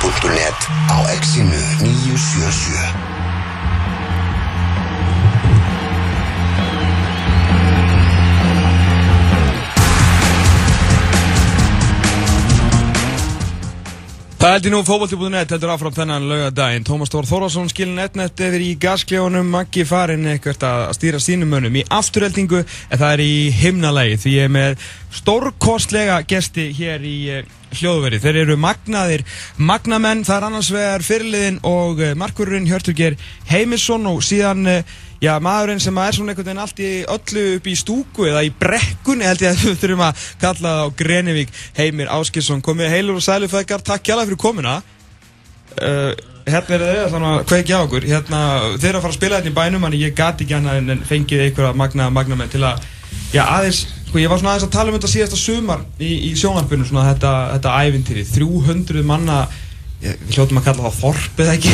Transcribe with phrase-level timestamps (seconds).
[0.00, 0.58] fótbolti.net
[0.92, 3.25] á exinu 977
[14.46, 16.84] Það heldur nú fókbalti.net heldur áfram þennan laugadaginn.
[16.86, 21.74] Tómas Tór Þórásson skilin etnett yfir í gaskljónum, Maggi farinn eitthvað að stýra sínum önum
[21.80, 24.84] í afturheldingu en það er í himnalagi því ég er með
[25.18, 28.22] stórkostlega gesti hér í eh, hljóðveri.
[28.22, 29.26] Þeir eru magnaðir
[29.58, 33.18] magnamenn, það er annars vegar fyrirliðin og eh, markururinn Hjörturger
[33.50, 37.68] Heimisson og síðan eh, Já, maðurinn sem er svona einhvern veginn allt í öllu upp
[37.72, 41.52] í stúku eða í brekkunni held ég að við þurfum að kalla það á Grenivík.
[41.78, 44.78] Heimir Áskilsson komið heilur og sælu feðgar, takk hjálpa fyrir komuna.
[45.76, 46.12] Uh,
[46.46, 48.04] Hérna er þau þannig að kveikja á okkur?
[48.06, 48.40] Hérna,
[48.78, 51.00] þeir eru að fara að spila hérna í bænum en ég gati ekki hana en
[51.08, 52.84] fengið einhverja magna magna með til að,
[53.34, 56.30] já aðeins sko ég var svona aðeins að tala um þetta síðasta sumar í, í
[56.38, 58.22] sjónarpunum svona þetta, þetta ævintýri.
[58.30, 59.40] 300 manna
[60.00, 61.70] við hljóttum að kalla það þorp eða ekki?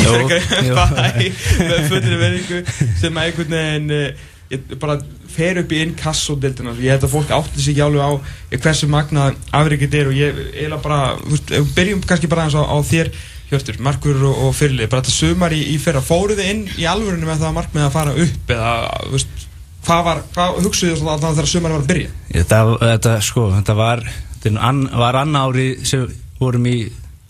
[1.71, 2.61] Með fullri verðingu
[3.01, 4.97] sem að einhvern veginn eh, ég bara
[5.33, 8.89] fer upp í inkassodildina ég held að fólk átti sig ekki alveg á eh, hversu
[8.91, 12.63] magna afrikið er og ég eiginlega bara, þú veist, við byrjum kannski bara eins á,
[12.63, 13.13] á þér
[13.53, 16.87] Hjörtur, Markur og, og Fyrirlið, bara þetta sumar í, í fyrra fóruð þið inn í
[16.89, 18.71] alvörinu með það markmið að fara upp eða,
[19.03, 19.43] þú veist,
[19.83, 22.13] hvað var, hvað hugsuðu þið alltaf þegar sumari var að byrja?
[22.31, 24.03] Þetta, þetta, sko, þetta var,
[24.39, 26.07] þetta an, var annar ári sem
[26.39, 26.77] vorum í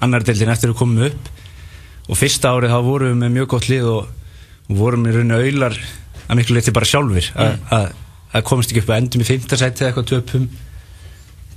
[0.04, 1.32] annar deildin eftir að koma upp.
[2.12, 4.08] Og fyrsta árið þá vorum við með mjög gott lið og,
[4.68, 5.78] og vorum í rauninu auðlar
[6.24, 8.44] að miklu leiti bara sjálfur að mm.
[8.48, 10.48] komast ekki upp að endum í fymtarsæti eða eitthvað töpum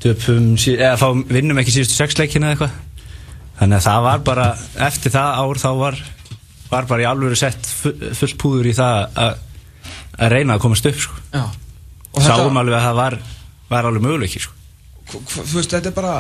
[0.03, 3.09] töpum, eða fá, vinnum ekki síðustu sexleikina eða eitthvað.
[3.57, 4.47] Þannig að það var bara,
[4.87, 6.01] eftir það ár þá var,
[6.69, 7.71] var bara í alvöru sett
[8.19, 9.39] fullt púður í það að
[10.17, 11.17] að reyna að komast upp sko.
[12.17, 13.19] sáum alveg að það var,
[13.71, 14.56] var alveg möguleiki sko
[15.11, 16.15] þú veist, þetta er bara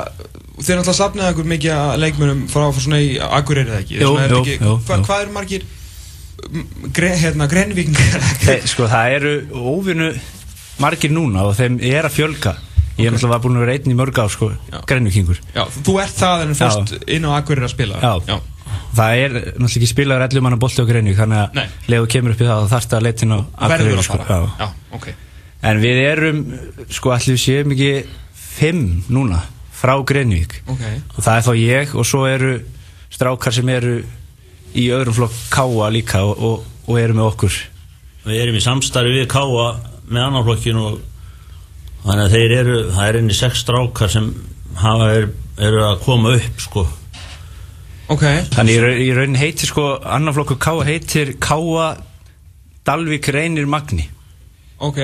[0.56, 4.32] þeir náttúrulega sapnaði einhver mikið að leikmennum frá svona í Akureyri eða ekki, jú, er
[4.32, 5.66] jú, ekki jú, hva, hvað eru margir
[6.94, 10.10] gre, hérna, grenvíkingar sko það eru óvinnu
[10.82, 12.56] margir núna og þeim er að fjölga.
[12.96, 14.46] Ég er náttúrulega var búin að vera einn í mörg á sko,
[14.88, 17.98] grænvíkingur Já, þú ert það en fórst inn á Akureyri að spila.
[18.00, 18.12] Já.
[18.30, 18.36] Já.
[18.96, 22.40] það er náttúrulega ekki spilaður 11 manna bolti á grænvík þannig að leðu kemur upp
[22.40, 23.38] í það þá þarfst að leitin á
[23.74, 24.20] verður að sko.
[24.22, 24.38] fara.
[24.38, 24.64] Já.
[24.64, 25.08] Já, ok.
[25.66, 26.40] En við erum
[26.96, 27.90] sko allir séum ekki
[28.56, 29.42] fimm núna
[29.76, 30.82] frá Greinvík Ok.
[31.16, 32.52] og það er þá ég og svo eru
[33.12, 33.96] strákar sem eru
[34.76, 37.58] í öðrum flokk káa líka og, og, og eru með okkur
[38.26, 39.66] Við erum í samstarfi við Káa
[40.10, 40.96] með annarflokkin og
[42.02, 44.26] þannig að þeir eru, það er einni sex strákar sem
[44.82, 45.28] hafa, er,
[45.62, 46.82] eru að koma upp sko.
[48.10, 48.24] Ok.
[48.54, 51.86] Þannig í raun- í raunin heitir sko annarflokkur káa heitir káa
[52.86, 54.08] Dalvik reynir Magni
[54.78, 54.96] Ok,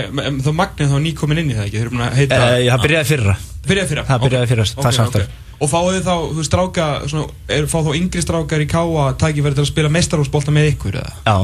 [0.44, 2.82] þá Magnið þá nýkomin inn í það ekki þeir eru búin að heita Eh, það
[2.86, 3.36] byrjaði fyrra
[3.68, 4.04] Byrjaði fyrra?
[4.08, 5.28] Það byrjaði fyrra, það samstarf.
[5.62, 9.04] Og fáið þið þá, þú veist, stráka svona, er, fá þá yngri strákar í káa
[9.22, 11.12] tækifæri til að spila mestarhúsbolta með ykkur eða?
[11.24, 11.36] Já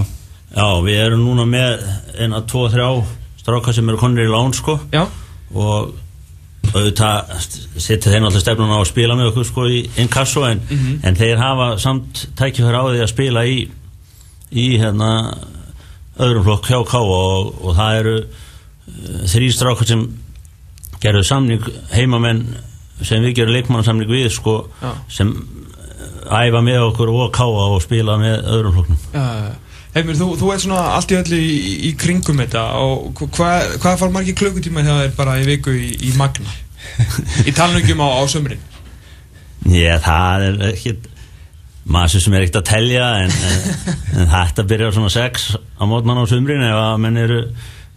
[0.48, 1.82] Já, við erum núna með
[2.18, 2.88] eina, tvo, þrjá
[3.44, 4.78] strákar sem eru konir í lán sko.
[4.92, 5.06] Já.
[5.54, 5.94] og
[6.68, 7.30] auðvitað
[7.80, 10.98] setja þeir náttúrulega stefnun á að spila með okkur sko í inkasso en, Mhm.
[11.04, 13.68] en þeir hafa samt tækifæri á því að spila í
[14.52, 15.12] í hérna
[16.18, 20.02] öðrum flokk hjá Káa og, og það eru uh, þrý strákar sem
[21.02, 22.44] gerðu samning heimamenn
[23.06, 24.56] sem við gerum leikmannsamning við sko
[25.14, 29.26] sem uh, æfa með okkur og Káa og spila með öðrum flokknum Já,
[29.94, 31.52] Heimir, þú, þú ert svona allt í öllu í,
[31.88, 35.46] í kringum þetta og hva- hvað hva far margir klukkutíma þegar það er bara í
[35.48, 36.52] viku í, í Magna?
[37.48, 38.60] í talningum á, á sömrin?
[39.78, 40.92] Já, það er ekki
[41.88, 43.68] maður sem er ekkert að telja en, en,
[44.18, 47.40] en þetta byrjar svona sex á mótmann á sumrin ef að menn eru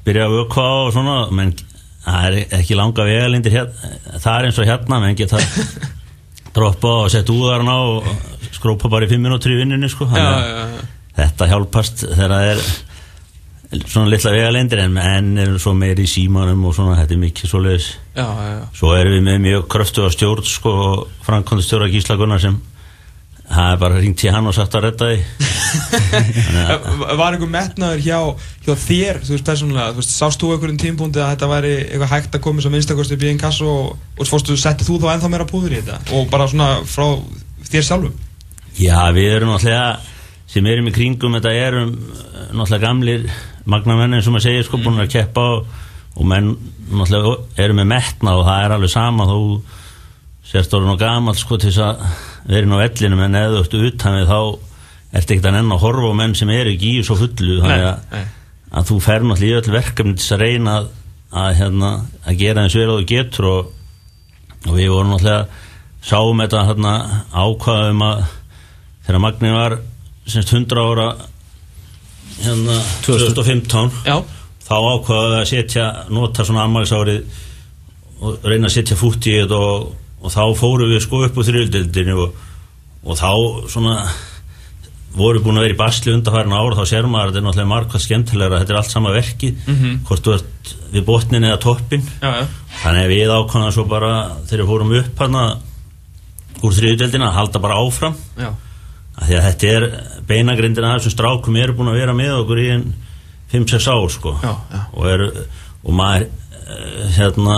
[0.05, 1.55] byrja að vökva og svona menn
[2.01, 5.41] það er ekki langa vegalindir hérna það er eins og hérna menn geta
[6.55, 8.07] droppa og setja úðarna og
[8.51, 10.07] skrópa bara í fimm minútur í vinnunni sko.
[10.11, 10.87] Já, já, já.
[11.21, 12.63] þetta hjálpast þegar það er
[13.87, 17.53] svona litla vegalindir en enn er svo meiri í símanum og svona þetta er mikið
[17.55, 18.57] já, já.
[18.75, 20.73] Svo erum við með mjög kröftu á stjórn sko,
[21.23, 22.59] framkvæmdastjóra Gísla Gunnar sem
[23.51, 25.19] það er bara ringt í hann og sagt að redda því.
[27.21, 28.19] Var einhver metnaður hjá,
[28.65, 32.13] hjá þér, þú veist, persónulega, þú veist, sást þú einhverjum tímpúndi að þetta væri eitthvað
[32.15, 35.07] hægt að koma sem minnstakosti upp í einn kass og, og fórstu, settið þú þá
[35.15, 35.99] ennþá meira púður í þetta?
[36.17, 37.05] Og bara svona frá
[37.71, 38.17] þér sjálfum?
[38.79, 39.99] Já, við erum náttúrulega
[40.51, 43.27] sem erum í kringum þetta erum eh, náttúrulega gamlir
[43.71, 45.69] magnamenn eins og maður segir sko búin að keppa og,
[46.17, 46.51] og menn
[46.91, 49.37] náttúrulega eru með metna og það er alveg sama þó
[50.51, 52.05] sérst orðin og gamal sko til þess að
[52.51, 54.39] vera inn á vellinu en eða þú ert utan við þá
[55.11, 57.87] ertu ekkert að nenn að horfa á menn sem eru ekki í svo fullu þannig
[57.87, 58.25] að,
[58.71, 60.89] að þú fer náttúrulega í öll verkefni til þess að reyna að,
[61.41, 61.91] að, hérna,
[62.25, 63.73] að gera eins og þú getur og,
[64.67, 65.67] og við vorum náttúrulega
[66.01, 66.93] sáum þetta hérna,
[67.31, 68.23] ákvaðum að
[69.05, 69.77] þegar Magni var
[70.31, 71.07] semst 100 ára
[72.41, 74.17] hérna 2015 Já,
[74.65, 77.41] þá ákvaðum við að setja nota svona ammælisárið
[78.21, 81.47] og reyna að setja fút í þetta og, og þá fórum við sko upp úr
[81.47, 82.35] þrjöldildinu og,
[83.03, 83.31] og þá
[83.71, 83.95] svona
[85.15, 87.71] voru búin að vera í basli undarfærin ára þá sér maður að þetta er náttúrulega
[87.71, 88.59] margvað skemmtilegra.
[88.61, 89.49] Þetta er allt sama verki
[90.07, 92.45] hvort þú ert við botnin eða toppin já, já,
[92.83, 94.11] þannig að við ákvæðum svo bara
[94.47, 95.43] þegar við fórum upp hana
[96.61, 98.15] úr þrjöldildina að halda bara áfram.
[99.11, 99.85] Af því að þetta er
[100.29, 102.85] beinagrindin að þessum strákum eru búin að vera með okkur í en
[103.51, 104.35] 5-6 ár sko.
[104.39, 104.81] Já, já.
[104.95, 105.25] Og, er,
[105.83, 106.27] og maður
[106.61, 107.57] eh, hérna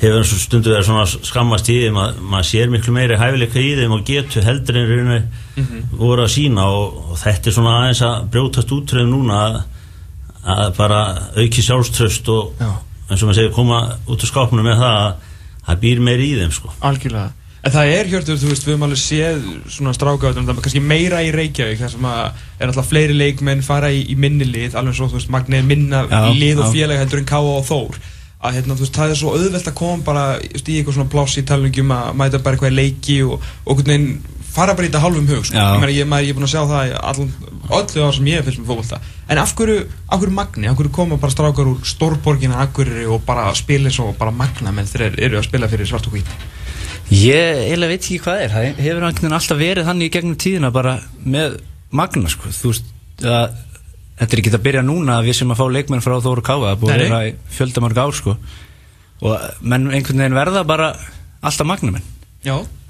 [0.00, 3.60] hefur eins og stundu verið svona skammast í þeim að maður sér miklu meiri hæfileika
[3.60, 5.18] í þeim og getur heldur en rauninu
[5.60, 5.80] Mhm.
[5.98, 9.58] voru að sína og, og þetta er svona aðeins að brjótast útröðum núna að,
[10.46, 11.00] að bara
[11.36, 12.70] auki sjálfströst og Já.
[13.10, 15.12] eins og maður segir koma út úr skápnum með það að
[15.66, 17.28] það býr meiri í þeim sko algjörlega
[17.60, 20.80] En það er hjörtur, þú veist, við höfum alveg séð svona strákaðum, það er kannski
[20.80, 24.78] meira í Reykjavík þar sem að er alltaf fleiri leikmenn fara í, í minni lið,
[24.80, 27.66] alveg svo, þú veist, Magni er minna Já, lið og félag heldur en Káa og
[27.68, 27.98] Þór
[28.40, 31.40] að hérna, veist, það er svo auðvelt að koma bara veist, í eitthvað svona pláss
[31.40, 35.28] í talningjum að mæta bara eitthvað leiki og, einhvern veginn fara bara í þetta hálfum
[35.30, 35.56] hug, sko.
[35.56, 37.34] Ég meina, ég, ég er búin að sjá það í allan,
[37.70, 39.00] öllu ár sem ég hef fylgst með fókvölda
[39.30, 43.22] en af hverju, af hverju Magni, af hverju koma bara strákar úr stórborgina Akureyri og
[43.28, 46.32] bara spila svo bara Magna menn þeir eru að spila fyrir svart og hvít
[47.10, 48.52] Ég eiginlega veit ekki hvað er.
[48.54, 50.92] Það hefur alltaf verið þannig í gegnum tíðina bara
[51.26, 51.56] með
[51.90, 52.52] magna sko.
[52.54, 52.92] þú veist
[53.26, 53.56] að
[54.20, 56.78] þetta er ekki að byrja núna að við sem að fá leikmenn frá Þóru er
[56.80, 58.36] búið að vera í fjöldamarg ár sko.
[59.20, 60.92] og menn einhvern veginn verða bara
[61.40, 62.04] alltaf magnamenn.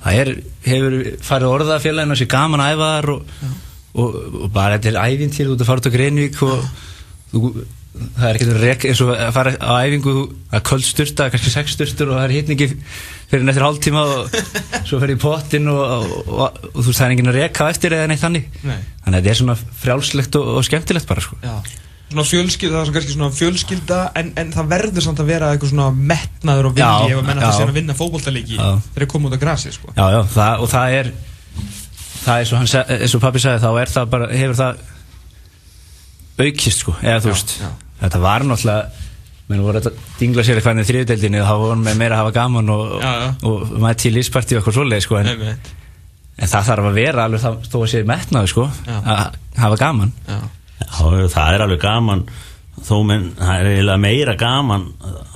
[0.01, 0.31] Það er,
[0.65, 0.95] hefur
[1.27, 3.35] farið orðað að félagina sér gaman að æfa þar og,
[3.95, 6.69] og, og bara þetta er æfintýr þú ert að fara út á Greinvík og
[7.33, 7.41] þú,
[7.91, 10.15] það er ekkert rek eins og að fara á æfingu
[10.55, 12.69] að köld styrta, kannski sex styrstur og það er hitningi
[13.31, 14.37] fyrir en eftir hálftíma og
[14.87, 17.69] svo fer í pottin og, og, og, og þú veist það er enginn að reka
[17.73, 18.79] eftir eða neitt þannig Nei.
[19.05, 21.41] þannig að þetta er svona frjálslegt og, skemmtilegt bara sko
[22.11, 25.51] Svona fjölskylda, það er svona kannski svona fjölskylda en, en það verður samt að vera
[25.55, 28.71] eitthvað svona metnaður og vilji ef að menna sé að vinna fótboltalíki Já.
[28.97, 29.93] þegar koma út á grasi sko.
[29.95, 31.13] Já, já, það, og það er
[32.25, 34.83] það er svo, hann, eins og pappi sagði þá það bara, hefur það
[36.47, 37.55] aukist sko, eða þú veist
[38.01, 39.07] þetta var náttúrulega
[39.51, 39.89] menn voru að
[40.21, 43.29] dingla sér eitthvað í þriðdeldinni þá voru með meira að hafa gaman og, Já, já.
[43.43, 45.31] og, og maður til ísparti og eitthvað svoleið sko, en,
[46.39, 48.69] en það þarf að vera alveg það, þó að sé metnaðu sko,
[49.01, 49.25] að
[49.65, 50.39] hafa gaman Já.
[50.81, 52.23] Já, það er alveg gaman
[52.81, 54.87] þó menn, það er eiginlega meira gaman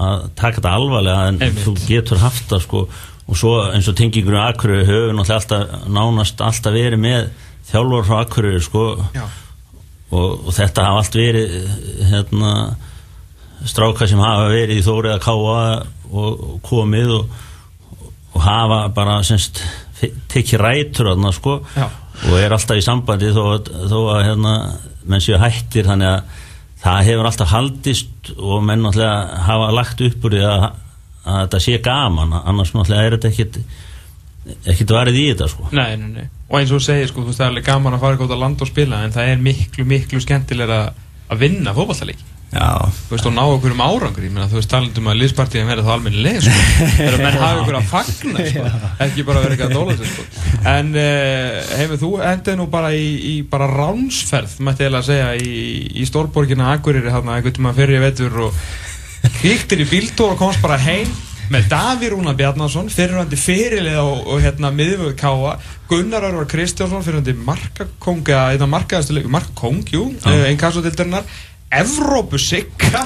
[0.01, 1.65] að taka þetta alvarlega en Einmitt.
[1.67, 2.85] þú getur haft það sko
[3.25, 7.27] og svo eins og tengingur á Akureyri höfum náttúrulega alltaf, nánast alltaf verið með
[7.69, 8.87] þjálfur frá Akureyri sko
[9.17, 9.27] Já.
[10.15, 11.55] Og, og þetta hafa allt verið
[12.11, 12.53] hérna
[13.65, 15.59] stráka sem hafa verið í Þóri að káa
[16.13, 17.37] og, og komið og,
[18.35, 19.63] og hafa bara semst
[20.33, 21.59] tekið rætur þarna sko.
[21.77, 21.87] Já.
[22.29, 23.45] og er alltaf í sambandi þó,
[23.91, 24.55] þó að hérna
[25.09, 25.89] menn séu hættir.
[25.89, 26.43] Þannig að
[26.85, 30.69] það hefur alltaf haldist og menn náttúrulega hafa lagt upp úr því að,
[31.25, 32.37] að þetta sé gaman.
[32.43, 33.61] Annars náttúrulega er þetta ekkit
[34.45, 35.71] ekkit varið í þetta sko.
[35.73, 36.29] Nei, nei, nei.
[36.51, 38.31] Og eins og þú segir, sko, þú veist, það er alveg gaman að fara eitthvað
[38.31, 40.79] út á land og spila en það er miklu, miklu skemmtilega
[41.33, 44.71] að vinna fótboltalíki Já, Þú veist, og ná okkur um árangur Ég meina, þú veist,
[44.71, 46.61] talandum að liðspartíðin verði þá almennileg sko.
[47.01, 48.67] Þegar menn hafa ykkur að fagna sko.
[49.09, 50.27] Ekki bara vera eitthvað að dóla sko.
[50.71, 55.33] En uh, hefur þú endið nú bara í, í bara ránsferð Mætti eiginlega að segja
[55.35, 55.59] Í,
[55.99, 58.65] í stórborgina Akureyri einhvern tíma fyrir ég vetur Og
[59.41, 61.11] kvíktir í bíltúr og komst bara heim
[61.53, 65.57] með Daví Rúna Bjarnason fyrirhandi fyrirlið og hérna miðvöð Káa,
[65.91, 71.27] Gunnar Örvar Kristjánsson fyrirhandi markakong eða einna markaðastu markakong, jú, uh, einn kassodildarinnar
[71.75, 73.05] Evrópu Sigga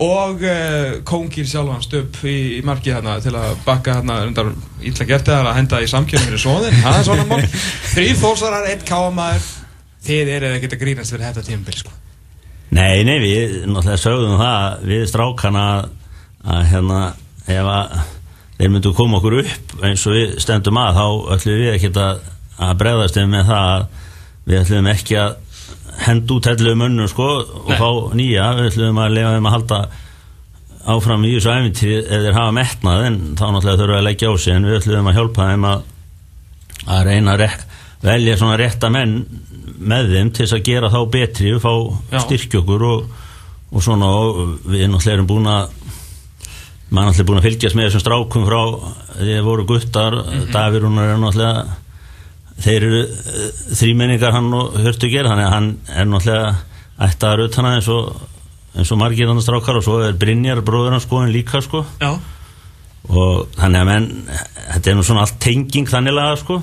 [0.00, 5.08] og uh, kongir sjálfan stöp í, í markið hérna til að bakka hérna undar ítla
[5.08, 7.42] gert eða að henda í samkjörnum fyrir svoðin, það er svona mál.
[7.94, 9.50] Þrýr þósarar, einn káamaður
[10.04, 11.96] þið eru ekkert að grínast fyrir þetta tímabil sko.
[12.70, 15.64] Nei, nei, við náttúrulega sögðum það við strákana
[16.40, 17.00] að hérna,
[17.54, 17.94] ef að
[18.58, 22.20] þeir myndu koma okkur upp eins og við stendum að þá ætlum við ekki að,
[22.60, 23.86] að bregðast með það að
[24.50, 25.38] við ætlum ekki að
[26.00, 27.76] henda út hellu mönnum sko og Nei.
[27.80, 29.80] fá nýja, við ætlum að lefa þeim að halda
[30.90, 34.34] áfram í þessu æfintýri ef þeir hafa metnað en þá náttúrulega þurfa að leggja á
[34.40, 34.54] sig.
[34.56, 35.82] En við ætlum að hjálpa þeim að,
[36.86, 37.64] að reyna að rek,
[38.06, 39.16] velja svona rétta menn
[39.90, 41.72] með þeim til að gera þá betri og fá
[42.60, 43.04] okkur og,
[43.70, 44.08] og svona.
[44.08, 45.76] Og við náttúrulega erum búin að
[46.90, 48.60] maður náttúrulega búin að fylgjast með þessum strákum frá
[49.20, 50.82] því að voru guttar mm -hmm.
[50.84, 51.64] Hún er náttúrulega
[52.60, 53.46] þeir eru uh,
[53.78, 56.56] þrýmenningar hann og hörtu gera þannig að hann er náttúrulega
[57.00, 58.04] ættaður utan að eins og
[58.76, 61.84] eins og margir annar strákar og svo er Brynjar bróður hans skoðin líka sko.
[62.00, 62.18] Já,
[63.08, 64.06] og þannig að menn
[64.74, 66.60] þetta er nú svona allt tenging þannig laga sko.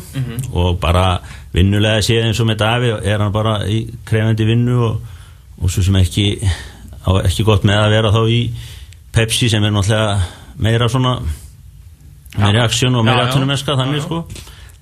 [0.53, 1.19] Og bara
[1.55, 5.01] vinnulega séð eins og með Davi er hann bara í krefandi vinnu og,
[5.61, 6.27] og svo sem ekki
[7.07, 8.41] á ekki gott með að vera þá í
[9.17, 10.17] Pepsi sem er náttúrulega
[10.61, 11.17] meira svona
[12.37, 13.17] meiri aksjón og já.
[13.25, 14.21] aksjónumerska þannig sko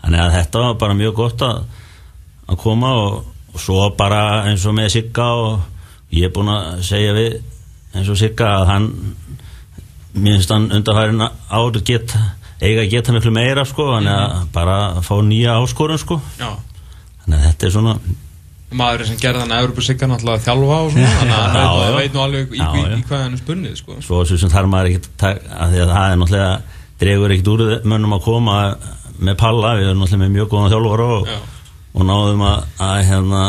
[0.04, 1.62] þannig að þetta var bara mjög gott að,
[2.52, 3.22] að koma og,
[3.54, 7.38] og svo bara eins og með Sigga og ég er búinn að segja við
[7.96, 8.90] eins og Sigga að hann
[10.16, 12.22] mér finnst hann undarfærin ár geta,
[12.62, 16.52] eiga að geta miklu meira sko þannig að bara fá nýja áskorun sko Já.
[17.24, 17.98] þannig að þetta er svona
[18.76, 21.98] maður sem gerði hann að Európa Sigga náttúrulega að þjálfa og svona þannig að hann
[22.00, 23.98] veit, nú alveg í, Já, í, í hvað hann er spunnið sko.
[24.02, 26.52] svo sem þarf maður ekkert að taka- að því að það er náttúrulega
[27.06, 28.58] dregur ekkert úr mönnum að koma
[29.22, 31.34] með palla, við erum náttúrulega með mjög góðan þjálfara og,
[31.96, 33.44] og náðum að, að hérna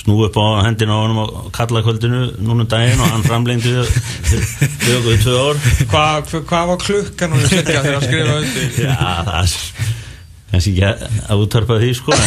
[0.00, 4.94] snú upp á hendina á honum á kallakvöldinu núna um daginn og hann framlengdi þau
[4.96, 5.58] okkur í tvö ár
[5.90, 8.96] Hvað hva, hva var klukkan hann Sigga þegar hann skrifa undir Já,
[9.28, 9.98] það er
[10.50, 10.96] kannski ekki að,
[11.44, 12.12] útvarpa því sko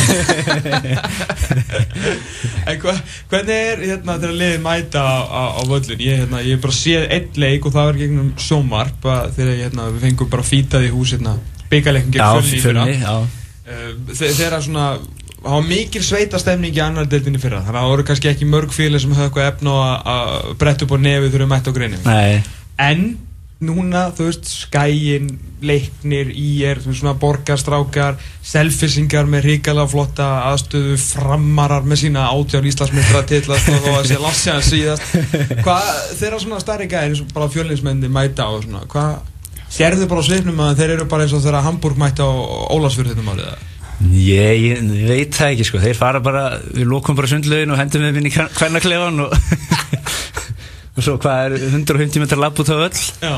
[2.70, 2.94] en hva,
[3.32, 6.00] hvernig er hérna þegar liðið mæta á, á, á völlun?
[6.04, 9.56] Ég, hérna, ég hef bara séð einn leik og það var gegnum sjómarp að þegar
[9.64, 11.34] hérna, við fengum bara fítað í hús hérna,
[11.74, 12.96] byggaleikum Já, gegn fjölni
[14.14, 14.86] Þegar svona,
[15.44, 18.72] það var mikil sveitastemning í annar deildinni fyrra þannig að það voru kannski ekki mörg
[18.76, 20.28] félag sem höfðu eitthvað efna á að- að
[20.64, 21.98] bretta upp á þegar við mætt á greinu.
[22.08, 22.36] Nei,
[22.80, 23.00] En
[23.66, 25.32] núna, þú veist, skæin,
[25.64, 33.44] leiknir, veist, svona borgarstrákar, selfisingar með ríkala flotta aðstöðu, framarar með sína átján Íslandsmyndra til
[33.48, 35.14] að sko, þó að sé lassjaðan síðast.
[35.66, 35.92] Hvað,
[36.22, 39.22] þeirra svona starri gæðir, eins og bara fjölinsmenni mæta og svona, hvað,
[39.74, 42.32] sérðu bara á svipnum að þeir eru bara eins og þeirra Hamburg mæta á
[42.76, 43.70] Ólasfjörð þetta málið það?
[44.12, 46.44] ég, ég veit það ekki sko Þeir fara bara,
[46.74, 49.36] við lókum bara sundlaugin og hendum við inn í kvennaklefan og,
[50.94, 53.04] og svo hvað er 150 metrar labb út á öll?
[53.22, 53.36] Já.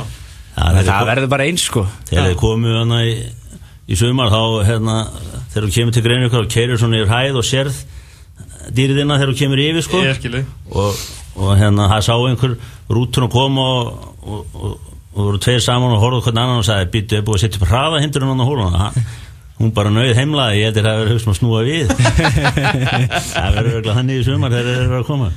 [0.55, 1.83] Það, það verður bara eins sko.
[2.07, 3.13] þegar þið komu hana í,
[3.91, 4.95] í sumar þá hérna
[5.51, 7.81] þegar þú kemur til greinu og keirir svona yfir hæð og sérð
[8.75, 10.01] dýriðina þegar þú kemur yfir sko.
[10.71, 11.03] Og,
[11.35, 12.55] og hérna það sá einhver
[12.95, 16.67] rútun að koma og, og, og, og voru tveir saman og horfðu hvern annan og
[16.67, 18.89] sagði býttu, er búið að setja upp hraða hindurinn á hóluna
[19.59, 21.91] hún bara nauð heimlaði, ég heldur að það verður hugst að snúa við.
[23.35, 25.29] Það verður örugglega þannig í sumar þegar þeir eru að koma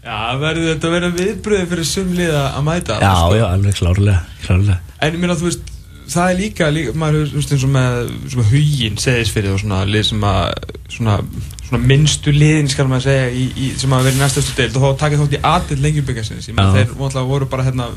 [0.00, 2.96] Já, verður þetta að vera viðbröði fyrir sumlið að mæta?
[3.02, 3.36] Já, sko.
[3.36, 4.96] já, alveg klárlega, klárlega.
[5.00, 5.74] En ég meina þú veist
[6.10, 7.98] það er líka, líka maður þú veist eins og með
[8.32, 10.40] svona huginn segðis fyrir og svona lið sem að
[10.90, 11.18] svona,
[11.66, 14.86] svona minnstu liðin skal maður segja í, í, sem að vera í næstastu deild og
[14.86, 17.90] þá takið þátt í aðild lengjubikarsins ég meina þeir voru bara hérna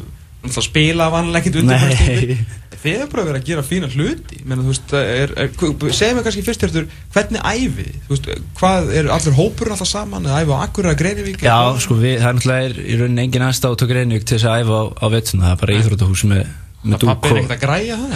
[0.44, 4.40] náttúrulega spila vanlega ekkert undir þeir eru bara verið að gera fína hluti.
[4.44, 5.52] Þú veist það er, er,
[5.96, 7.46] segja mig kannski fyrst hértur hvernig
[7.78, 7.94] þið?
[8.08, 8.28] þú veist
[8.60, 12.30] hvað er allir hópurinn alltaf saman eða æfið á Akureyra Greinivík Já, sko, við, það
[12.30, 15.46] er náttúrulega í rauninni engin aðstáð tók reynvík til þess að æfa á, á vettuna,
[15.46, 16.44] það er bara íþrótahús með,
[16.84, 18.14] með það pappi er dúk ekkert að græja það.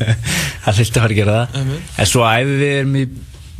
[0.64, 1.60] Það hlýtti að fara að gera það.
[1.60, 1.94] Einmitt.
[2.00, 3.06] en svo æfum við erum í,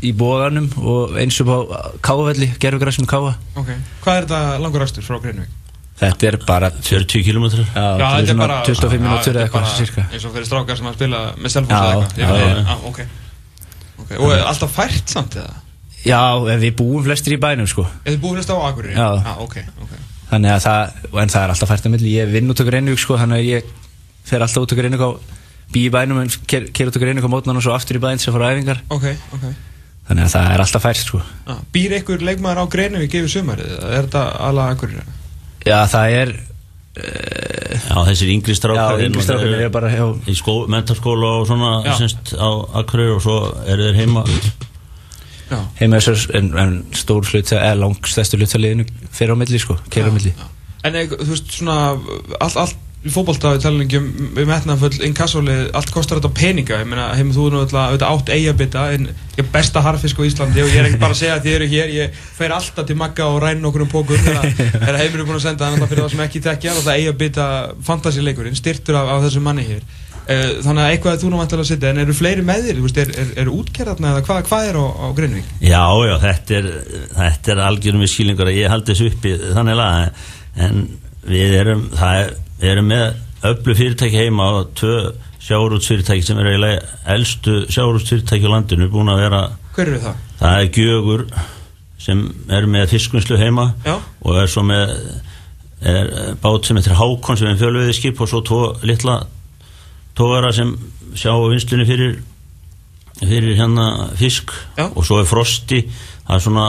[0.00, 1.59] í bóðanum og eins og á
[2.04, 3.73] káfavelli gerfugræsum káfa ok,
[4.04, 4.85] hvað er þetta langur
[5.25, 5.60] Greinivík?
[6.00, 10.25] Þetta er bara 40 kilometrar já, þetta er svona 25 minútur eða eitthvað cirka eins
[10.28, 12.62] og fyrir strákar sem að spila með selfos Já, eða eitthvað já, Ég- já.
[12.75, 13.00] ah, ok,
[14.04, 15.59] ok, og er alltaf fært samt eða?
[16.07, 16.21] já,
[16.64, 18.95] við búum flestir í bænum sko Er þið að stá á Akureyri?
[18.97, 19.11] Já.
[19.21, 19.92] ah, ok, ok
[20.30, 23.00] þannig að það, en það er alltaf fært að milli ég vinn út á Greinvík
[23.02, 23.71] sko, þannig að ég
[24.30, 25.11] fer alltaf út á Greinvík á
[25.75, 28.02] bí í bænum en ker, ker út á Greinvík á mótnan og svo aftur í
[28.02, 29.45] bæn sem fór á æfingar Ok, ok
[30.11, 33.75] þannig að það er alltaf fært sko ah, Býr einhver leikmaður á Greinivík yfir sumarið?
[33.76, 35.04] eða Er þetta alla Akureyri?
[35.67, 36.33] Já, það er
[37.00, 41.71] já þessir yngri já, strákar yngri strákunir er bara já, í skó, mentarskóla og svona
[41.87, 41.95] Já.
[42.00, 42.49] semst á
[42.83, 43.37] Akureyri og svo
[43.67, 44.25] eru þeir heima
[45.50, 49.79] Já heima þessar en, en stór hluta, eða langstæstu hluta liðinu fyrir á milli sko,
[49.90, 50.47] keira á milli já.
[50.87, 51.79] En eða, þú veist svona
[52.40, 53.95] allt, allt í fótbolta við
[54.37, 56.80] við metnafull inkassólið, allt kostar þetta peninga.
[56.83, 60.69] Ég meina, heim þú auðvitað átt eigabita en ég er besta harfisk á Íslandi og
[60.69, 63.25] ég er ekki bara að segja að þið eru hér ég fer alltaf til Magga
[63.33, 66.12] og ræn okkur um pókur þegar heimur er búin að senda hann alltaf fyrir það
[66.12, 67.47] sem ekki tekja alltaf eigabita
[67.88, 69.83] fantasileikurinn styrtur af, af þessu manni hér.
[70.30, 73.28] Eh, þannig að eitthvað er þú að setja en eru fleiri með þér, er, er,
[73.40, 75.49] er útgerðarna eða hvað, hvað er á, á Greinvík?
[75.64, 76.66] Já, já, þetta er,
[77.16, 77.59] þetta er
[82.61, 84.97] við erum, er, með öllu fyrirtæki heima og tvö
[85.40, 86.81] sjáurútsfyrirtæki sem eru eiginlega
[87.14, 89.40] elstu sjáurútsfyrirtæki á landinu búin að vera,
[89.75, 90.21] Hver eru það?
[90.40, 91.25] það er gjögur
[92.00, 93.97] sem er með fiskvinnslu heima Já.
[93.97, 94.95] og er svo með
[95.81, 96.11] er
[96.43, 99.23] bát sem heitir Hákon sem er fjölviði skip og svo tvo litla
[100.17, 100.75] tógara sem
[101.17, 102.19] sjá vinslunni fyrir
[103.21, 104.88] fyrir hérna fisk Já.
[104.93, 105.83] og svo er frosti
[106.26, 106.67] það er svona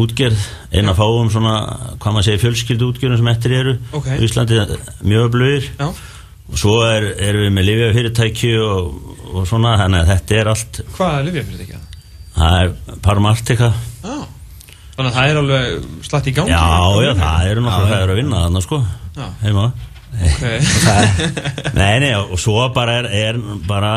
[0.00, 0.40] útgerð
[0.72, 1.54] eina fáum svona,
[2.00, 4.06] hvað maður segir fjölskyldu útgerðum sem eftir eru Ok.
[4.16, 4.60] í Íslandi
[5.04, 5.88] mjög blöðir Já,
[6.52, 8.94] og svo er, erum við með lifja fyrirtæki og,
[9.32, 11.80] og svona þannig að þetta er allt Hvað er Livja fyrir ekki?
[12.32, 13.72] það er Parmartika
[14.02, 14.16] Já.
[14.92, 16.52] Þannig að það er alveg slatt í gangi.
[16.52, 16.64] já,
[17.06, 18.82] já, það eru náttúrulega það er að vinna þarna sko
[19.16, 19.26] Já.
[19.44, 19.70] heima
[20.12, 20.42] Ok.
[21.78, 23.92] nei, nei, og svo bara er, er bara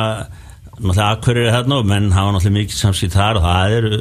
[0.76, 4.00] náttúrulega akkurir þarna og menn hafa náttúrulega mikið samskipt þar og það eru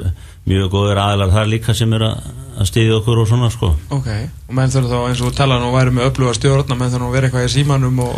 [0.51, 2.29] mjög góður aðlar þar líka sem eru að,
[2.61, 3.71] að styðja okkur og svona sko.
[3.97, 4.09] Ok,
[4.49, 7.11] og menn þurfa þá eins og tala nú væri með öfluga stjórna, menn þurfa nú
[7.15, 8.15] vera eitthvað í símanum og,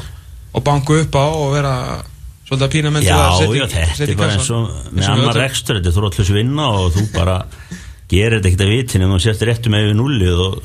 [0.53, 1.75] og banku upp á og vera
[2.47, 5.41] svolítið að pína menn Já, að setja já, þetta er bara eins og með annar
[5.43, 7.37] rekstur, þetta er þróttlös vinna og þú bara
[8.11, 10.59] gerir þetta ekkert að vitinu og sérst réttu með yfir nullið og,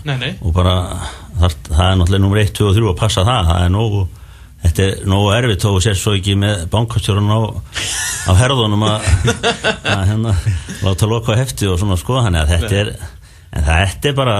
[0.46, 0.76] og bara
[1.42, 3.74] það, það er náttúrulega nummer 1, 2 og 3 að passa það, það er
[4.62, 7.40] þetta er nógu erfitt og sérst svo ekki með bankastjórun á,
[8.30, 9.10] á herðunum að,
[9.96, 10.36] að hérna
[10.84, 12.94] láta loka hefti og svona sko þannig að þetta er
[13.52, 14.36] en þetta er bara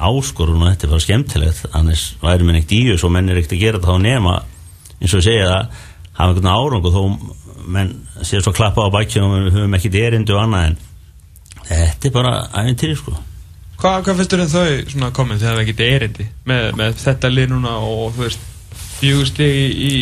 [0.00, 1.66] áskorun og þetta er bara skemmtilegt.
[1.76, 4.38] Annars væri minn ekkert í þessu og menn er ekkert að gera þetta þá nema
[5.00, 5.82] eins og segja það
[6.14, 7.02] hafa einhvern árang og þó
[7.74, 7.92] menn
[8.24, 10.80] sér svo klappa á baki og við höfum ekkert erindi og annað en
[11.68, 13.14] þetta er bara æfintýri sko.
[13.80, 15.40] Hvað, hvað finnst þér um þau komin?
[15.40, 18.50] Þegar það geti erindi með, með þetta lið núna og þú veist
[19.00, 19.92] fjögustegi í,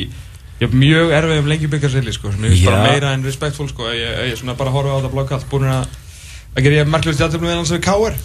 [0.63, 4.55] í mjög erfiðum lengjubikarsili sko, ég finnst bara meira en respektful sko, ég, ég svona
[4.59, 5.99] bara horfa á þetta blokkall búin að
[6.53, 8.19] að gera ég merklust játtöfnum við hans við K.R.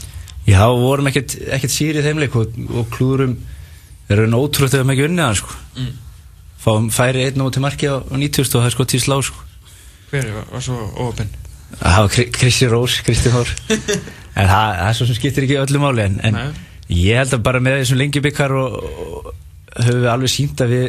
[0.47, 3.33] Já, við vorum ekkert, ekkert síri í þeimleik og, og klúðurum
[4.07, 5.55] er raun ótrútt ef við ekki unnið hann sko.
[5.79, 5.89] Mm.
[6.63, 9.17] Fáum færi einn og til marki á, á 90 og það er sko til slá
[9.27, 9.43] sko.
[10.11, 11.31] Hver var, var svo óöpinn?
[11.81, 15.57] Það var Kri- Kristi Rós, Kristi Þór En það, það er svo sem skiptir ekki
[15.59, 16.37] öllu máli En, en
[16.95, 19.27] ég held að bara með þessum lengi byggjar og, og
[19.83, 20.87] höfum við alveg sínt að við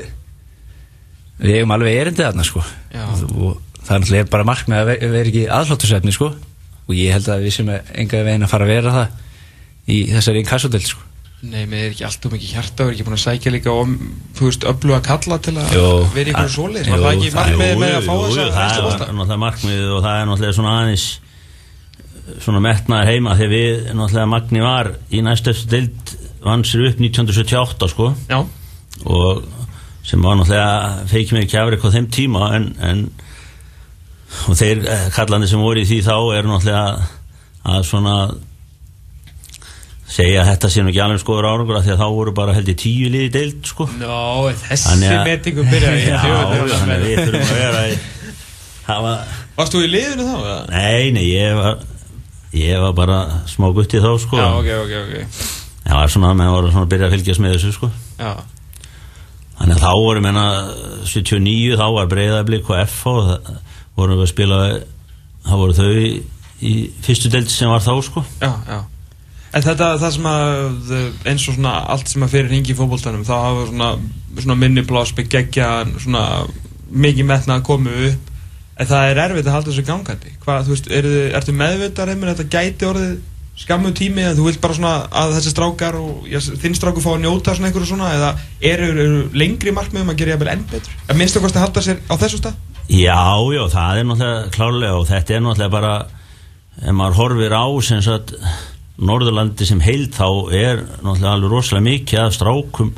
[1.38, 2.62] við eigum alveg erindið þarna sko
[2.94, 3.04] Já.
[3.38, 6.32] og, það er bara markmið að ve- vera ekki aðhláttusefni sko
[6.88, 10.42] og ég held að við sem enga veginn að fara að vera það í þessari
[10.44, 11.04] inkassodel sko
[11.38, 13.92] Nei, mér er ekki alltaf mikið hjarta og er ekki búin að sækja líka om,
[14.34, 15.84] þú veist, öllu að kalla til að Jú.
[16.10, 16.88] vera einhverju svoleiðis.
[16.88, 19.36] Jú, Var það ekki það- markmiðið Jú, með að fá jú, þessa jú, það fyrstu
[19.36, 21.04] er markmiðið og það er náttúrulega svona aðeins
[22.42, 26.12] svona metnaður heima þegar við náttúrulega Magni var í næstu eftir deild
[26.42, 28.40] vann sér upp 1978 sko Já,
[29.06, 29.42] og
[30.08, 33.02] sem var náttúrulega feikið mér kjafri á þeim tíma en, en
[34.48, 37.08] og þeir eh, kallandi sem voru í því þá eru náttúrulega
[37.68, 38.14] að svona
[40.08, 42.70] segja að þetta sé nú ekki alveg skoður árangur því að þá voru bara held
[42.72, 43.84] ég tíu liði deild sko.
[44.00, 46.38] Nó, þessi að- metingu byrjaði Já, já,
[46.72, 47.82] þannig að við þurfum að vera
[48.88, 49.12] hafa
[49.58, 50.34] Varst þú í liðinu þá?
[50.38, 50.58] eða?
[50.72, 51.80] Nei, nei, ég var
[52.56, 53.18] ég var bara
[53.50, 54.38] smá gutti þá sko.
[54.40, 55.42] Já, ok, ok, ok.
[55.88, 57.90] Það var svona, menn voru svona að byrja að fylgjast með þessu sko.
[58.22, 58.30] Já,
[59.58, 60.44] Þannig að þá voru menna
[61.08, 63.48] 79, þá var breyðablík og F og það
[63.98, 64.60] voru við að spila
[65.48, 66.12] þá voru þau í,
[66.62, 68.22] í fyrstu deild sem var þá sko.
[68.42, 68.78] Já, já.
[69.48, 70.94] En þetta, það sem að
[71.30, 73.90] eins og svona allt sem að fyrir ringi í fótboltanum þá hafa svona,
[74.36, 76.24] svona minni pláss begeggja svona
[76.88, 78.34] mikið metna að koma upp.
[78.78, 80.34] En það er erfitt að halda þessu gangandi.
[80.44, 83.16] Hvað, þú veist, er ertu meðvitað heimur þetta gæti orðið
[83.58, 87.10] skammu tími en þú vilt bara svona að þessi strákar og já, þinn strákur fá
[87.14, 88.30] að njóta svona einhverju svona eða
[88.70, 90.94] eru, eru lengri markmiðum að gera jafnvel enn betur?
[91.08, 92.60] Að minnstu kosti að halda sér á þessu stað?
[92.88, 93.18] Já,
[93.52, 95.94] já, það er náttúrulega klárlega og þetta er náttúrulega bara
[96.78, 98.36] ef maður horfir á sem sagt
[98.98, 102.94] Norðurlandi sem heild þá er náttúrulega alveg rosalega mikið af strákum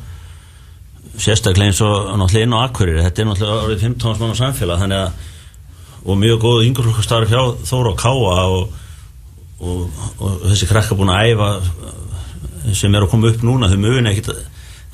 [1.17, 5.03] sérstaklega eins og náttúrulega inn á Akkurir þetta er náttúrulega orðið 15 mann samfélag þannig
[5.07, 5.27] að
[6.01, 8.71] og mjög góð yngur starf hjá Þóra Káa og,
[9.61, 11.49] og, og þessi krakka búin að æfa
[12.77, 14.31] sem er að koma upp núna þau muni ekkit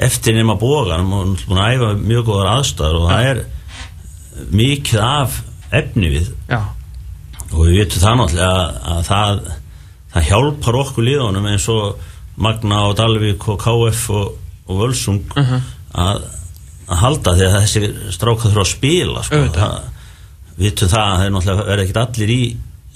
[0.08, 3.40] eftir nema bógan og búin að æfa mjög góðar aðstæður og það er
[4.54, 5.40] mikið af
[5.74, 6.28] efni við.
[6.52, 6.60] Já,
[7.52, 9.42] og við veitum það náttúrulega að, að það,
[10.14, 12.06] það hjálpar okkur liðunum eins og
[12.38, 14.36] Magna og Dalvik og KF og,
[14.70, 15.62] og Völsung Mhm.
[15.98, 16.22] að,
[16.88, 17.82] að halda því að þessi
[18.14, 19.40] stráka þurfa að spila sko.
[19.56, 19.78] Það,
[20.58, 22.42] við veitum það að þeir náttúrulega verða ekkit allir í,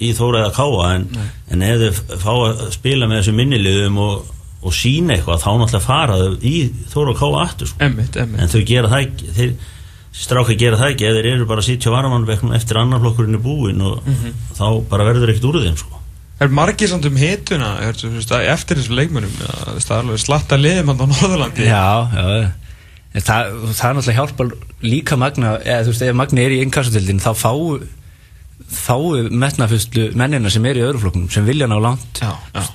[0.02, 1.08] í Þóra eða Káa en,
[1.54, 5.86] en ef þeir fá að spila með þessu minniliðum og, og sína eitthvað þá náttúrulega
[5.86, 6.56] fara þau í
[6.94, 7.80] Þóra og Káa aftur sko.
[7.88, 9.54] emmitt, emmitt en þau gera það ekki þeir
[10.22, 13.38] stráka gera það ekki eða þeir eru bara að sitja á varamannveknum eftir annar flokkurinn
[13.38, 14.34] er búinn og Mhm.
[14.58, 15.98] þá bara verður ekkert úr þeim sko.
[16.42, 18.96] Er margir samt um hituna er, þú veist, að eftir þessu
[20.02, 25.84] alveg slatta liðum á Norðurlandi Já, já það, það er náttúrulega hjálpar líka Magna eða
[25.86, 27.80] þú veist, ef Magna er í inkassotildin þá fáu
[28.70, 32.22] fáu metnafustlu mennina sem er í öðru flokknum sem vilja ná langt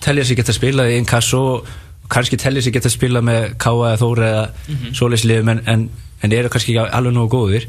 [0.04, 1.66] telja sig geta spilað í inkasso og
[2.08, 4.94] kannski telja sig geta spilað með Káa eða Þóra eða mm Mhm.
[4.98, 5.88] svoleiðsliðum en, en,
[6.22, 7.66] en eru kannski ekki alveg nógu góðir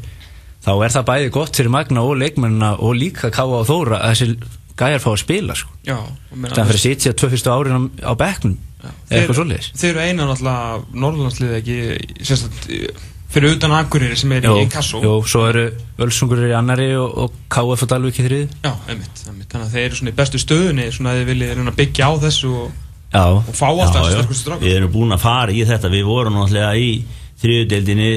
[0.64, 4.14] þá er það bæði gott fyrir Magna og leikmennina og líka Káa og Þóra að
[4.14, 4.38] þessi
[4.78, 5.70] gæjar fá að spila sko.
[5.84, 9.90] Meina, það fyrir að sitja tvö fyrstu árin á, á bekknum eða eitthvað svoleiðis Þeir
[9.90, 11.78] eru eina náttúrulega Norðurlandslið ekki
[12.22, 12.68] sérstætt
[13.28, 15.02] Fyrir utan Akureyri sem er Jó, í Inkasso.
[15.04, 15.66] Jó, svo eru
[15.98, 19.48] Völsungur í annari og, og KF og Dalvik í þriði Já, einmitt, einmitt.
[19.52, 22.52] Þannig að þeir eru svona í bestu stöðunni Svona að reyna að byggja á þessu
[22.64, 22.70] og,
[23.12, 24.64] Já, og fá alltaf þessu sterkustu strákar.
[24.64, 25.88] Við erum búin að fara í þetta.
[25.92, 26.88] Við vorum náttúrulega í
[27.40, 28.08] þriðudeldinni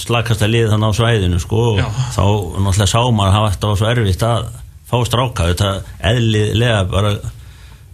[0.00, 1.88] slakasta lið þannig á svæðinu sko, og Já.
[2.14, 2.22] þá
[2.62, 4.46] náttúrulega sá maður að hafa þetta var svo erfitt að
[4.88, 5.48] fá stráka.
[5.50, 5.72] Þetta
[6.12, 7.12] eðlilega bara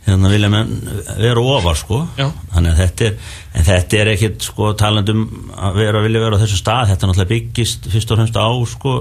[0.04, 0.72] hérna vilja menn
[1.16, 2.02] vera ofar sko.
[2.18, 2.28] Já.
[2.52, 3.14] þannig að þetta er
[3.54, 5.24] en þetta er ekkit sko talandum
[5.56, 6.90] að vera vilja vera á þessu stað.
[6.92, 8.94] Þetta náttúrulega byggist fyrst og fremst á sko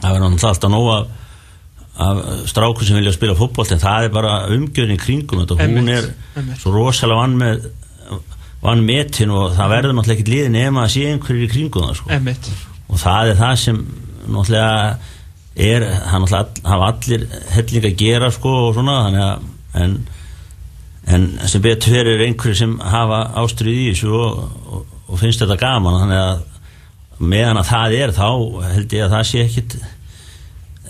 [0.00, 1.08] það verður náttúrulega alltaf nóg af,
[2.04, 5.58] af stráku sem vilja spila fótbolt en það er bara umgjörn í kringum þetta.
[5.62, 6.60] Hún er einmitt.
[6.62, 7.66] svo rosalega vann með
[8.64, 11.98] vann metin og það verður náttúrulega ekkit liðin nema að sé einhverjir í kringum það
[12.00, 12.14] sko.
[12.14, 12.52] Einmitt.
[12.88, 13.82] Og það er það sem
[14.24, 14.78] náttúrulega
[15.54, 19.50] er, það náttúrulega hafa allir helling að gera sko og svona þannig að
[19.80, 19.98] en,
[21.06, 25.60] en sem betur fyrir einhverju sem hafa ástrið í þessu og, og, og finnst þetta
[25.60, 26.00] gaman.
[26.02, 28.28] Þannig að meðan að það er þá
[28.74, 29.76] held ég að það sé ekkit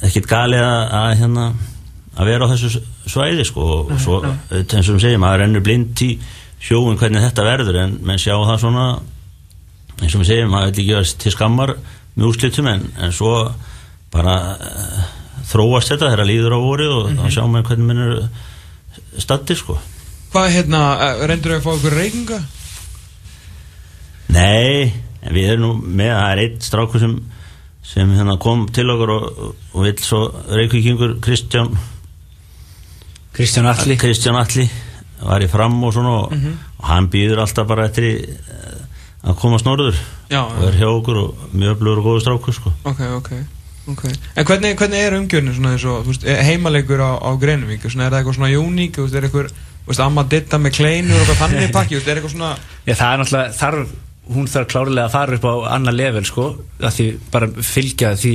[0.04, 1.48] ekkit galið að, að hérna
[2.14, 3.66] að vera á þessu svæði sko.
[3.82, 6.14] Og svo, eins og við segjum, maður rennur blind í
[6.64, 8.86] sjóun hvernig þetta verður en menn sjá það svona
[10.00, 11.74] eins og við segjum, maður vil ekki vera til skammar
[12.14, 13.34] með úrslitum en, en svo
[14.14, 15.04] bara uh,
[15.50, 18.24] þróast þetta þegar líður á vorið og þá sjá maður hvernig minn eru
[19.22, 19.78] stattir sko.
[20.34, 20.82] Hvað hérna,
[21.28, 22.38] reyndur þau að fá ykkur reykinga?
[24.34, 27.14] Nei, en við erum nú með það er einn strákur sem,
[27.86, 29.42] sem hérna kom til okkur og,
[29.74, 31.70] og vill svo reykvíkingur Kristján
[33.34, 34.66] Kristján Alli Kristján Alli
[35.24, 36.34] var í fram og svona og,
[36.80, 39.96] og hann býður alltaf bara eftir í, eh, að komast norður
[40.32, 42.72] Já, og er hjá okkur og mjög blöður og góður strákur sko.
[42.88, 43.30] Ok, ok,
[43.92, 48.14] ok En hvernig, hvernig er umgjörnin svona eins og, heimalegur á, á Greinivík, svona, er
[48.14, 49.52] það eitthvað svona uník, er eitthvað,
[49.84, 52.54] þú veist, amma ditta með kleinur og eitthvað þannig pakki, er eitthvað svona
[52.88, 53.94] Já, það er náttúrulega, þarf,
[54.34, 56.48] hún þarf klárlega að fara upp á annar level, sko,
[56.80, 58.34] að því bara fylgja því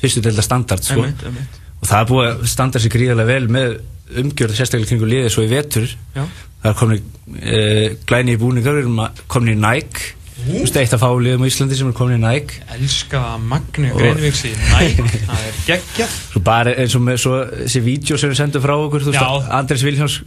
[0.00, 1.04] fyrstu delta standard, sko.
[1.04, 1.58] Einmitt, einmitt.
[1.80, 3.74] Og það er búið að standa sér gríðarlega vel með
[4.20, 5.92] umgjörð, sérstaklega kringu liðið svo í vetur.
[6.16, 6.24] Já.
[6.60, 7.04] Það er komin
[7.40, 7.60] e,
[8.08, 8.98] glæni í búningar, við erum
[9.32, 10.10] komin í Nike,
[10.46, 12.60] þú veist, eitt af fáliðum á Íslandi sem er komin í Nike.
[12.76, 17.34] Elskaða Magni Og- Greinivíks í næg, það er geggjað Svo bara eins og með svo
[17.64, 20.20] þessi vídeo sem við sendum frá okkur, þú veist, Andres Viljáns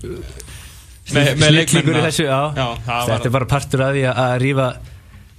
[1.13, 1.99] með leikmennina.
[1.99, 2.41] í þessu, já.
[2.55, 4.67] Já, það Þetta er bara partur af því að- rífa,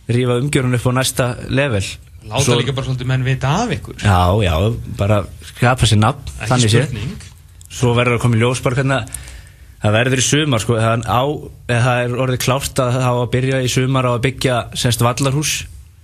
[0.09, 1.85] rífa umgjörun upp á næsta level.
[2.25, 4.55] Láta Svo- líka bara svolítið menn vita af ykkur Já, já,
[4.97, 7.19] bara skapa sér nafn, þannig spurning
[7.69, 9.09] Svo verður að koma í ljós bara hvernig að
[9.85, 11.23] það verður í sumar, sko, það, á,
[11.69, 14.59] eða það er orðið klárt að það á að byrja í sumar á að byggja
[14.81, 15.55] semst vallarhús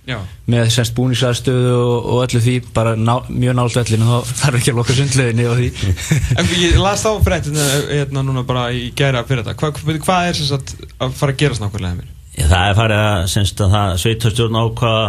[0.09, 0.15] Já,
[0.49, 4.71] með semst búningsaðstöðu og, og öllu því, bara ná, mjög nált vellinu þá þarf ekki
[4.73, 5.67] að loka sundleginni og því.
[6.41, 10.29] en ég las þá fréttina hérna núna bara í gæra fyrir þetta Hva, hvað, hvað
[10.31, 12.15] er sem sagt að fara að gerast nákvæmlega með mér?
[12.39, 15.05] Já, það er farið að, semst að það sveitastjórn ákvaða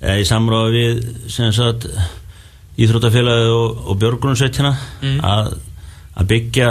[0.00, 1.04] eða í samráði við
[1.36, 1.88] semst að
[2.80, 4.72] Íþróttafélagið og, og Björgunarsveitina
[5.04, 5.18] Mm.
[5.26, 5.52] að,
[6.16, 6.70] að byggja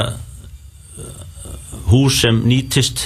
[1.91, 3.03] hús sem nýtist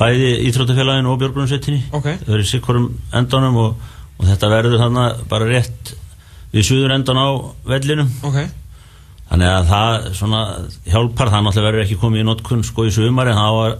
[0.00, 2.06] bæði Íþróttafélaginu og Björgunarsveitinni Ok.
[2.24, 2.86] það verður sikkurum
[3.20, 3.76] endanum og,
[4.18, 5.92] og þetta verður þannig bara rétt
[6.54, 7.28] við suður endan á
[7.68, 8.40] vellinum Ok,
[9.26, 10.40] Þannig að það svona
[10.86, 13.72] hjálpar, það náttúrulega verður ekki komið í notkun sko í sumar en það var,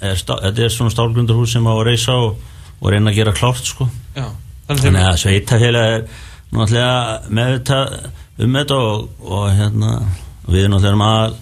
[0.00, 2.40] er, þetta er svona stálgrundarhús sem á að reysa og,
[2.82, 3.86] og reyna að gera klárt sko.
[4.16, 4.26] já
[4.68, 6.02] Þannig að sveitafélag er
[6.50, 7.94] náttúrulega meðvitað
[8.42, 9.92] um þetta og, og hérna
[10.48, 11.38] við náttúrulega erum að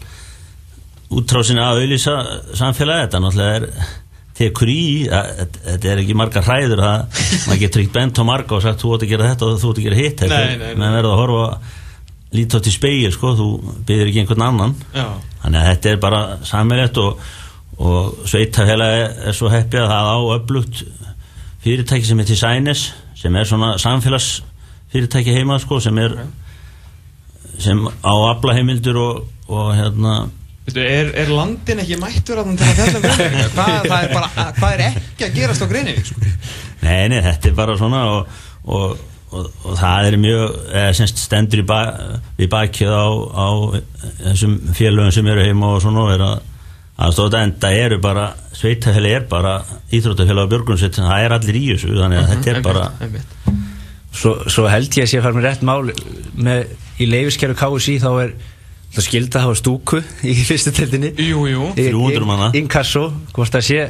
[1.10, 2.14] útrásinni að auðlýsa
[2.58, 3.68] samfélagi þetta náttúrulega er
[4.36, 8.24] tekur í, að, að- þetta er ekki margar hræður það, maður getur ekki bent á
[8.28, 10.24] marga og sagt þú átt að gera þetta og þú átt að gera hitt
[10.82, 11.46] menn verður að horfa
[12.36, 13.46] líta átt í speil sko, þú
[13.88, 14.74] byrðir ekki einhvern annan.
[14.92, 15.06] Já,
[15.44, 17.22] þannig að þetta er bara sammeilegt og,
[17.78, 20.82] og sveitafélagi er svo heppið að það á öflugt
[21.64, 22.82] fyrirtæki sem heitir Sænes
[23.16, 26.18] sem er svona samfélagsfyrirtæki heima sko, sem er
[27.62, 30.16] sem á aflaheimildur og, og hérna
[30.74, 33.04] er, er landin ekki mættur að til að fjalla um
[33.90, 36.08] það er bara, hvað er ekki að gerast á Greinivík?
[36.08, 36.32] Sko?
[36.82, 38.96] Nei, nei, þetta er bara svona og, og,
[39.30, 41.80] og, og það er mjög eða, semst stendur í, ba
[42.42, 43.48] í bakið á, á
[44.24, 46.36] þessum félögum sem eru heima og svona og er að
[47.06, 49.58] aðstóta enda eru bara sveitafélag er bara
[49.92, 53.64] íþróttafélag á Björgunsveit það er allir í þessu þannig að þetta er Einmitt, bara einmitt.
[54.16, 55.90] Svo, svo held ég að sé að fara með rétt mál
[56.40, 58.32] með, í leifiskeru KSI þá er
[58.96, 61.70] það skilda að hafa stúku í fyrstu tildinni Jú, jú.
[61.76, 62.50] 300 manna.
[62.56, 63.06] Inkasso,
[63.36, 63.80] hvort það sé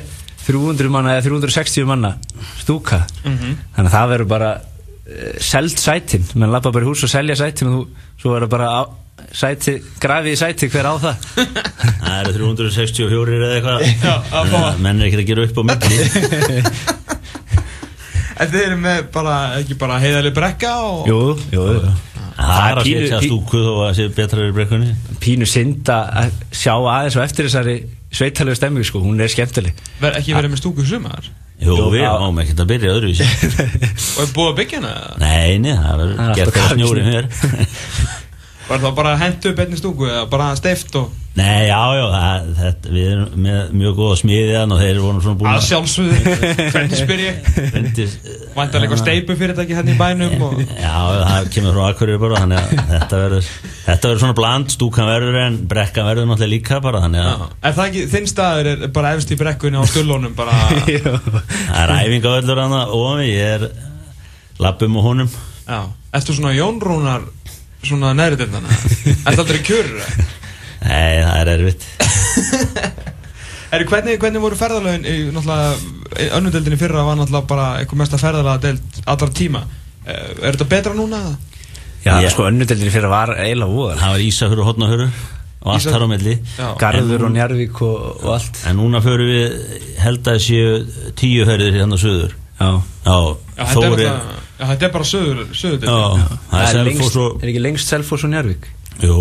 [0.47, 2.13] 300 manna eða 360 manna
[2.61, 3.05] stúka.
[3.25, 3.57] Mhm.
[3.77, 7.39] þannig að það verður bara uh, seld sætin, menn lappa bara í hús og selja
[7.39, 8.83] sætin og þú, svo verður bara á,
[9.35, 11.27] sæti, grafið í sæti hver á það.
[12.07, 13.81] Það eru 364 eða eitthvað.
[14.53, 16.63] Já, menn er ekki að gera upp á milli.
[18.37, 21.21] En þið eru með bara, ekki bara heiðarlega brekka og Jú,
[21.55, 21.93] jú, jú.
[22.37, 24.91] Það er að setja pí- stúku þó að sé betra í brekkunni.
[25.25, 27.77] Pínu synda að sjá aðeins og eftir þessari
[28.13, 29.75] sveitalegu stemmingu sko, hún er skemmtileg.
[30.01, 31.25] Ver, ekki verið með stúku sumar?
[31.57, 33.25] Jú, Jú, við á- máum ekkert að byrja öðruvísi.
[33.25, 34.93] Og er búið að byggja hana?
[35.23, 37.29] Nei, nei, það Það er verður gert þegar kaffi snjórin hér
[38.67, 42.05] Var það bara að henda upp einni stúku eða bara steift og Nei, já, já,
[42.09, 46.37] það, þetta, við erum með mjög góða smiðiðan og þeir voru svona búin að sjálfsögðu.
[46.73, 47.51] Hvernig spyr ég?
[47.75, 48.15] Reyndis,
[48.55, 52.63] Væntar eitthvað steipu fyrirtæki hérna í bænum og Já, það kemur frá Akureyri bara þannig
[52.63, 53.51] að þetta verður
[53.85, 57.77] þetta verður svona bland, stúkan verður en brekkan verður náttúrulega líka bara þannig að Er
[57.77, 62.37] það ekki, þinn staður er bara efst í brekkunni á stullónum bara það er æfinga
[62.41, 63.69] öllur hann og ég er
[64.65, 65.35] lappum og honum.
[65.69, 65.83] Já,
[66.17, 67.29] ertu svona Jón Rúnar
[67.89, 68.69] svona næri dildana
[69.27, 70.27] Ertu aldrei kjörur eða?
[70.87, 71.87] Nei, það er erfitt
[73.77, 78.63] Eru, hvernig, hvernig voru ferðalögin í náttúrulega önnudeldinni fyrra var náttúrulega bara eitthvað mesta ferðalega
[78.69, 79.65] deild allra tíma
[80.07, 81.19] Eh, Er þetta betra núna?
[81.19, 81.33] eða?
[82.05, 85.09] Já, Ég- sko önnudeldin fyrir var eiginlega voðal Það var Ísafjörur og Hotnahörur
[85.67, 86.69] og allt þar á milli Já.
[86.79, 89.57] Garður og Njarvík og, og allt En núna förum við
[90.05, 90.69] held að séu
[91.19, 92.69] tíu ferðir hérna söður Já,
[93.03, 93.17] Já,
[93.59, 94.23] Já, þetta er,
[94.59, 98.25] já, þetta er bara söður, söður Já, það er lengst, og er ekki lengst Selfoss
[98.25, 98.71] og Njarvík
[99.03, 99.19] Jú,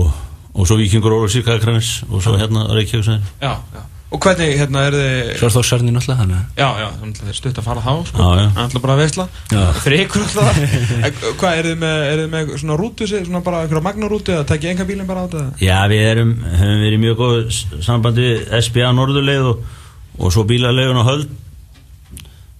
[0.55, 3.09] og svo Víkingur og Sýrkakranis og svo hérna Reykjavík
[3.41, 3.83] já, já.
[4.15, 7.25] Og hvernig, hérna, er þið Svo er þósarni náttúrulega þannig að- Já, já, þannig að
[7.27, 8.17] þeir stutt að fara þá sko.
[8.21, 8.49] Já, já.
[8.55, 9.25] Það er bara að veisla.
[9.51, 9.63] Já.
[9.81, 10.59] Fyrir ykkur alltaf
[11.09, 14.35] En Hvað, er þið með, er þið með svona rútu sig, Svona bara einhverja magnarútu
[14.37, 15.43] Eða tekja enga bílinn bara á þetta?
[15.65, 19.65] Já, við erum, höfum verið mjög góð s- sambandi við SBA Norðurleið og,
[20.21, 21.27] og svo bílalegun og höld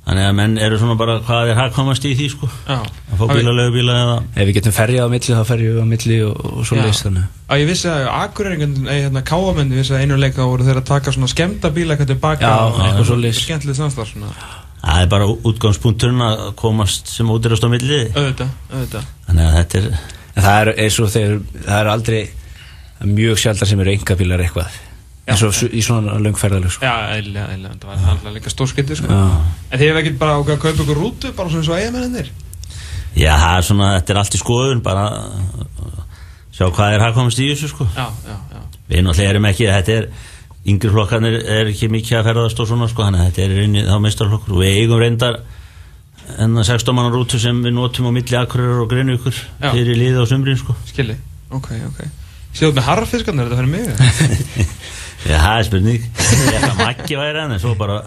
[0.05, 2.49] Þannig að menn eru svona bara hvað er hagkomast í því sko?
[2.67, 2.75] Já.
[2.85, 6.19] Að fá bíla eða Ef við getum ferjað á milli þá ferjum við á milli
[6.27, 6.83] og, og svo Já.
[6.85, 7.31] leist þannig.
[7.49, 10.81] Að ég vissi að Akureyringan, nei hérna Káamenni vissi að einu leik þá voru þeir
[10.83, 13.41] að taka svona skemmta bíla eitthvað tilbaka Já, og eitthvað svoleiðis.
[13.47, 14.35] Skemmtilegt samstarf svona.
[14.85, 18.03] Það er bara útgangspunkturinn að komast sem útirast á milli.
[18.13, 19.09] Auðvitað, auðvitað.
[19.25, 19.89] Þannig að þetta er
[20.35, 24.43] En það er eins og þeir, það er aldrei er mjög sjaldar sem eru engabílar
[24.43, 24.75] eitthvað
[25.25, 26.85] eins og í svona löngferðalög sko.
[26.85, 29.07] Já, eðlilega, eðlilega, þetta var alltaf líka stórskipti sko.
[29.09, 32.31] En þið hefur ekkert bara ákveð að kaupa ykkur rútu bara svona eins og eigamennir
[33.15, 35.03] Já, það er svona, þetta er allt í skoðun bara
[36.55, 37.87] sjá hvað er hagkomast í þessu sko.
[37.95, 38.63] Já, já, já.
[38.89, 40.09] Við náttúrulega erum ekki, þetta er
[40.65, 43.85] yngri flokkarnir er ekki mikið að ferðast og svona sko, þannig að þetta er í
[43.87, 45.39] þá meistarflokkur og við eigum reyndar
[46.41, 49.69] enna 16 manna rútu sem við notum á milli akkurir og greinukur Já.
[49.71, 50.75] fyrir liði á sumrin sko.
[50.89, 51.17] Skilji,
[51.53, 52.03] ok, ok.
[52.55, 54.69] Sjóðu með harfiskarnir, er þetta fyrir mig?
[55.25, 55.33] eða?
[55.33, 57.99] Já, það er spurning Ég ætla að makki væri hann en svo bara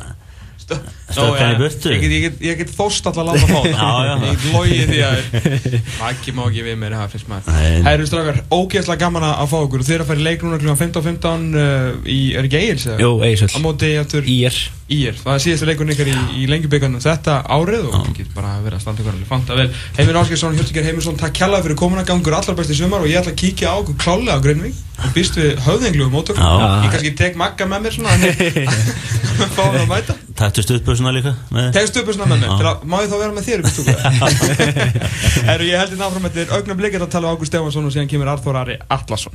[0.69, 3.61] stökk hann í burtu Ég get, ég get, ég get þóst alltaf að láta fá
[3.67, 4.11] það.
[4.29, 5.19] Ég get logið því að
[6.03, 7.61] Maggi má ekki við mér, það finnst maður.
[7.89, 10.75] Hæru strákar, ógeðslega gaman að fá okkur eru að fara í leik núna kl.
[10.79, 13.01] 15.15 uh, í, er ekki Egils eða?
[13.05, 13.59] Jú, Á
[14.05, 18.15] aftur Ír Ír, það er síðasta leikurinn ykkar í, í lengjubíkarnu þetta árið og það
[18.17, 19.67] getur bara verið að standa ykkur alveg fanta vel.
[19.99, 23.21] Heimir Áskilsson, Hjörtikar Heimisson, takk kjalla fyrir komuna, gangur allar best í sumar og ég
[23.21, 26.41] ætla að kíkja á okkur klálega á Greinvík og býst við höfðinglu um mótökum.
[26.41, 26.81] Já.
[26.87, 30.17] Ég kannski tek magga með mér svona, að fá hann að mæta.
[30.39, 33.95] Takktu stuðböðsuna líka upp svona með mér, má ég þá vera með þér í stúku?
[35.49, 37.95] Herru, ég held í náfram þetta er augna blikið að tala um Ágúst Stefansson og
[37.95, 39.35] síðan kemur Arþór Ari Atlasson.